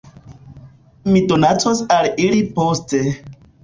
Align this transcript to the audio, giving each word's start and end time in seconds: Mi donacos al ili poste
Mi 1.11 1.23
donacos 1.33 1.85
al 2.01 2.13
ili 2.27 2.45
poste 2.59 3.07